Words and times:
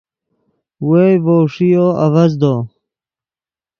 وئے 0.87 1.07
ڤؤ 1.23 1.37
ݰیو 1.53 1.87
آڤزدو 2.03 2.53